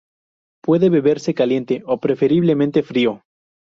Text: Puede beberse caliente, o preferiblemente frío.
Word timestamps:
Puede 0.65 0.89
beberse 0.89 1.35
caliente, 1.35 1.83
o 1.85 1.99
preferiblemente 1.99 2.81
frío. 2.81 3.21